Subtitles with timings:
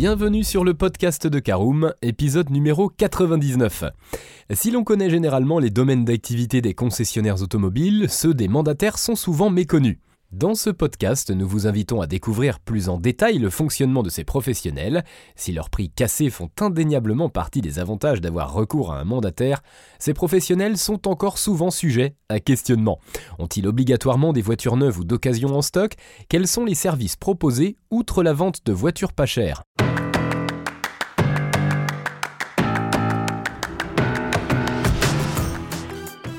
[0.00, 3.82] Bienvenue sur le podcast de Caroom, épisode numéro 99.
[4.52, 9.50] Si l'on connaît généralement les domaines d'activité des concessionnaires automobiles, ceux des mandataires sont souvent
[9.50, 9.98] méconnus.
[10.32, 14.24] Dans ce podcast, nous vous invitons à découvrir plus en détail le fonctionnement de ces
[14.24, 15.02] professionnels.
[15.36, 19.62] Si leurs prix cassés font indéniablement partie des avantages d'avoir recours à un mandataire,
[19.98, 22.98] ces professionnels sont encore souvent sujets à questionnement.
[23.38, 25.94] Ont-ils obligatoirement des voitures neuves ou d'occasion en stock?
[26.28, 29.62] Quels sont les services proposés outre la vente de voitures pas chères?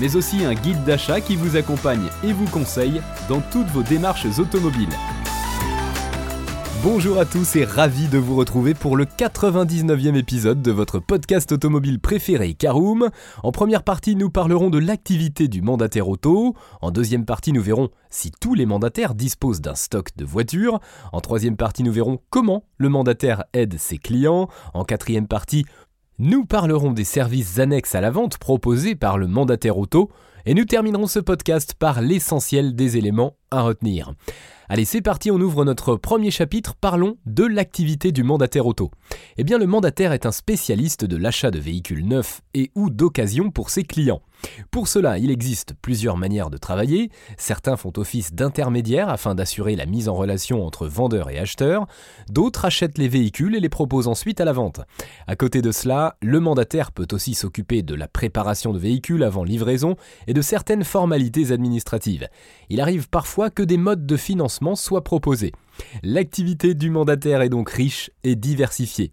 [0.00, 4.26] mais aussi un guide d'achat qui vous accompagne et vous conseille dans toutes vos démarches
[4.38, 4.88] automobiles.
[6.84, 11.50] Bonjour à tous et ravi de vous retrouver pour le 99e épisode de votre podcast
[11.50, 13.08] automobile préféré Caroom.
[13.42, 16.54] En première partie, nous parlerons de l'activité du mandataire auto.
[16.82, 20.78] En deuxième partie, nous verrons si tous les mandataires disposent d'un stock de voitures.
[21.12, 24.48] En troisième partie, nous verrons comment le mandataire aide ses clients.
[24.74, 25.64] En quatrième partie,
[26.20, 30.10] nous parlerons des services annexes à la vente proposés par le mandataire auto
[30.46, 34.12] et nous terminerons ce podcast par l'essentiel des éléments à retenir.
[34.68, 38.90] Allez, c'est parti, on ouvre notre premier chapitre, parlons de l'activité du mandataire auto.
[39.36, 43.50] Eh bien, le mandataire est un spécialiste de l'achat de véhicules neufs et ou d'occasion
[43.50, 44.22] pour ses clients.
[44.70, 47.10] Pour cela, il existe plusieurs manières de travailler.
[47.36, 51.86] Certains font office d'intermédiaire afin d'assurer la mise en relation entre vendeurs et acheteurs.
[52.28, 54.80] D'autres achètent les véhicules et les proposent ensuite à la vente.
[55.26, 59.44] À côté de cela, le mandataire peut aussi s'occuper de la préparation de véhicules avant
[59.44, 62.28] livraison et de certaines formalités administratives.
[62.68, 65.52] Il arrive parfois que des modes de financement soient proposés.
[66.02, 69.10] L'activité du mandataire est donc riche et diversifiée.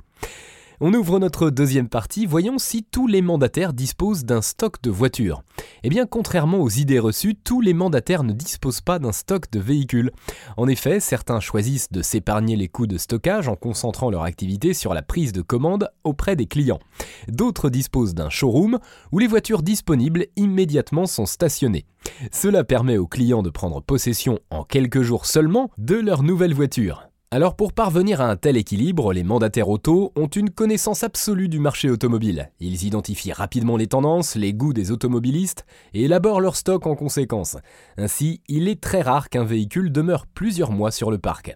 [0.83, 5.43] On ouvre notre deuxième partie, voyons si tous les mandataires disposent d'un stock de voitures.
[5.83, 9.59] Eh bien, contrairement aux idées reçues, tous les mandataires ne disposent pas d'un stock de
[9.59, 10.09] véhicules.
[10.57, 14.95] En effet, certains choisissent de s'épargner les coûts de stockage en concentrant leur activité sur
[14.95, 16.79] la prise de commande auprès des clients.
[17.27, 18.79] D'autres disposent d'un showroom
[19.11, 21.85] où les voitures disponibles immédiatement sont stationnées.
[22.31, 27.10] Cela permet aux clients de prendre possession en quelques jours seulement de leur nouvelle voiture.
[27.33, 31.59] Alors pour parvenir à un tel équilibre, les mandataires auto ont une connaissance absolue du
[31.59, 32.51] marché automobile.
[32.59, 37.55] Ils identifient rapidement les tendances, les goûts des automobilistes et élaborent leur stock en conséquence.
[37.95, 41.55] Ainsi, il est très rare qu'un véhicule demeure plusieurs mois sur le parc.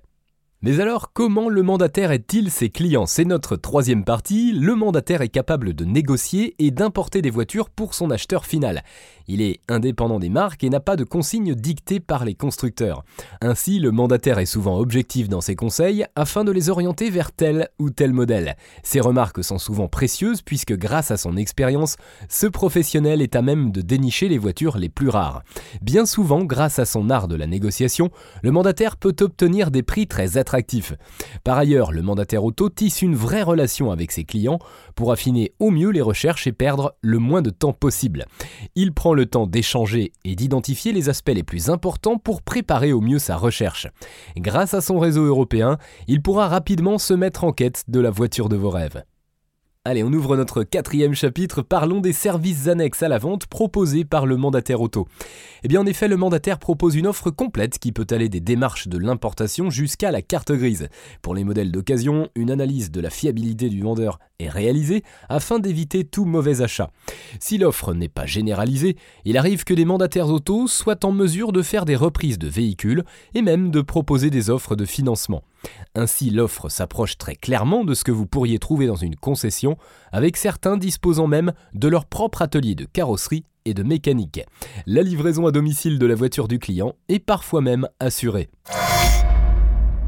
[0.62, 3.06] Mais alors, comment le mandataire est-il ses clients?
[3.06, 4.54] C'est notre troisième partie.
[4.54, 8.82] Le mandataire est capable de négocier et d'importer des voitures pour son acheteur final.
[9.28, 13.04] Il est indépendant des marques et n'a pas de consignes dictées par les constructeurs.
[13.42, 17.70] Ainsi, le mandataire est souvent objectif dans ses conseils afin de les orienter vers tel
[17.78, 18.56] ou tel modèle.
[18.82, 21.98] Ses remarques sont souvent précieuses puisque grâce à son expérience,
[22.30, 25.44] ce professionnel est à même de dénicher les voitures les plus rares.
[25.82, 28.10] Bien souvent, grâce à son art de la négociation,
[28.42, 30.45] le mandataire peut obtenir des prix très attractifs
[31.44, 34.60] par ailleurs, le mandataire auto tisse une vraie relation avec ses clients
[34.96, 38.26] pour affiner au mieux les recherches et perdre le moins de temps possible.
[38.76, 43.02] Il prend le temps d'échanger et d'identifier les aspects les plus importants pour préparer au
[43.02, 43.88] mieux sa recherche.
[44.38, 48.50] Grâce à son réseau européen, il pourra rapidement se mettre en quête de la voiture
[48.50, 49.04] de vos rêves.
[49.88, 54.26] Allez, on ouvre notre quatrième chapitre, parlons des services annexes à la vente proposés par
[54.26, 55.08] le mandataire auto.
[55.62, 58.88] Eh bien en effet, le mandataire propose une offre complète qui peut aller des démarches
[58.88, 60.90] de l'importation jusqu'à la carte grise.
[61.22, 66.04] Pour les modèles d'occasion, une analyse de la fiabilité du vendeur est réalisée afin d'éviter
[66.04, 66.90] tout mauvais achat.
[67.40, 71.62] Si l'offre n'est pas généralisée, il arrive que des mandataires auto soient en mesure de
[71.62, 73.04] faire des reprises de véhicules
[73.36, 75.44] et même de proposer des offres de financement.
[75.96, 79.75] Ainsi, l'offre s'approche très clairement de ce que vous pourriez trouver dans une concession,
[80.12, 84.42] avec certains disposant même de leur propre atelier de carrosserie et de mécanique.
[84.86, 88.50] La livraison à domicile de la voiture du client est parfois même assurée.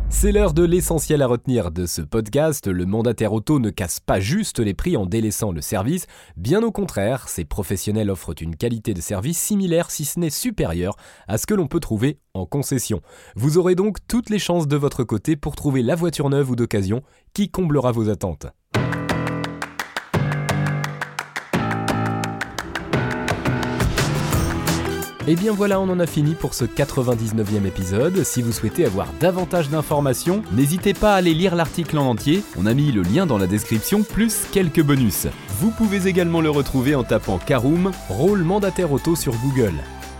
[0.09, 2.65] C'est l'heure de l'essentiel à retenir de ce podcast.
[2.67, 6.07] Le mandataire auto ne casse pas juste les prix en délaissant le service.
[6.37, 10.95] Bien au contraire, ces professionnels offrent une qualité de service similaire, si ce n'est supérieure,
[11.27, 13.01] à ce que l'on peut trouver en concession.
[13.35, 16.55] Vous aurez donc toutes les chances de votre côté pour trouver la voiture neuve ou
[16.55, 17.03] d'occasion
[17.33, 18.47] qui comblera vos attentes.
[25.29, 28.23] Et bien voilà, on en a fini pour ce 99e épisode.
[28.23, 32.43] Si vous souhaitez avoir davantage d'informations, n'hésitez pas à aller lire l'article en entier.
[32.57, 35.27] On a mis le lien dans la description, plus quelques bonus.
[35.59, 39.73] Vous pouvez également le retrouver en tapant Karoom, rôle mandataire auto sur Google.